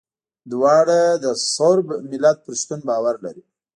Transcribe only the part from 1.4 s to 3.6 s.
صرب ملت پر شتون باور لري.